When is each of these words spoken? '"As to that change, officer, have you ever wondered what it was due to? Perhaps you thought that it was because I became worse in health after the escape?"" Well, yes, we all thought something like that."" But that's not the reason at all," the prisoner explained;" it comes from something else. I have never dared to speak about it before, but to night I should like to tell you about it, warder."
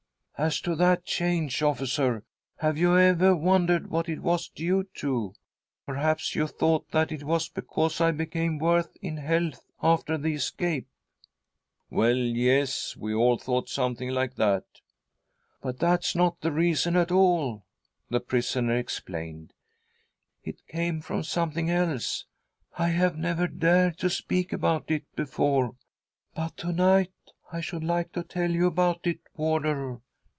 '"As 0.51 0.59
to 0.61 0.75
that 0.77 1.05
change, 1.05 1.61
officer, 1.61 2.23
have 2.57 2.75
you 2.75 2.97
ever 2.97 3.35
wondered 3.35 3.91
what 3.91 4.09
it 4.09 4.21
was 4.23 4.47
due 4.49 4.85
to? 4.95 5.35
Perhaps 5.85 6.33
you 6.33 6.47
thought 6.47 6.89
that 6.89 7.11
it 7.11 7.23
was 7.23 7.47
because 7.47 8.01
I 8.01 8.09
became 8.09 8.57
worse 8.57 8.87
in 9.03 9.17
health 9.17 9.63
after 9.83 10.17
the 10.17 10.33
escape?"" 10.33 10.87
Well, 11.91 12.15
yes, 12.17 12.97
we 12.97 13.13
all 13.13 13.37
thought 13.37 13.69
something 13.69 14.09
like 14.09 14.33
that."" 14.37 14.63
But 15.61 15.77
that's 15.77 16.15
not 16.15 16.41
the 16.41 16.51
reason 16.51 16.95
at 16.95 17.11
all," 17.11 17.63
the 18.09 18.19
prisoner 18.19 18.75
explained;" 18.75 19.53
it 20.43 20.65
comes 20.67 21.05
from 21.05 21.21
something 21.21 21.69
else. 21.69 22.25
I 22.79 22.87
have 22.87 23.15
never 23.15 23.45
dared 23.47 23.99
to 23.99 24.09
speak 24.09 24.51
about 24.51 24.89
it 24.89 25.03
before, 25.15 25.75
but 26.33 26.57
to 26.57 26.71
night 26.73 27.11
I 27.53 27.61
should 27.61 27.83
like 27.83 28.11
to 28.13 28.23
tell 28.23 28.49
you 28.49 28.65
about 28.65 29.05
it, 29.05 29.19
warder." 29.37 30.01